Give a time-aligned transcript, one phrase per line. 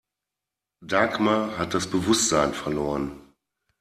[0.83, 3.21] Dagmar hat das Bewusstsein verloren.